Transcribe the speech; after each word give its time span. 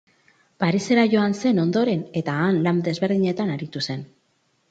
Parisera 0.61 1.01
joan 1.13 1.35
zen 1.41 1.61
ondoren 1.65 2.01
eta 2.23 2.39
han 2.45 2.59
lan 2.69 2.81
desberdinetan 2.89 3.55
aritu 3.59 3.85
zen. 3.89 4.05